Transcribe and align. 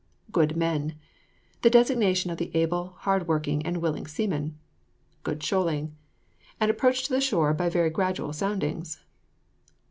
GOOD 0.31 0.57
MEN. 0.57 0.95
The 1.61 1.69
designation 1.69 2.31
of 2.31 2.39
the 2.39 2.49
able, 2.57 2.95
hard 3.01 3.27
working, 3.27 3.63
and 3.63 3.77
willing 3.77 4.07
seamen. 4.07 4.57
GOOD 5.21 5.43
SHOALING. 5.43 5.95
An 6.59 6.71
approach 6.71 7.03
to 7.03 7.13
the 7.13 7.21
shore 7.21 7.53
by 7.53 7.69
very 7.69 7.91
gradual 7.91 8.33
soundings. 8.33 9.03